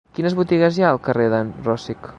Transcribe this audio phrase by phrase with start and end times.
[0.19, 2.09] Quines botigues hi ha al carrer d'en Rosic?